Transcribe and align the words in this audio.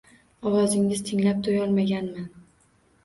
Ovozingiz 0.51 1.03
tinglab 1.09 1.45
to’yolmaganman. 1.49 2.27